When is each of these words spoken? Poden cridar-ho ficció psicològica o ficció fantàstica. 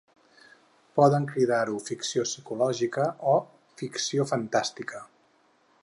Poden 0.99 1.27
cridar-ho 1.31 1.75
ficció 1.89 2.25
psicològica 2.29 3.05
o 3.35 3.37
ficció 3.83 4.27
fantàstica. 4.33 5.05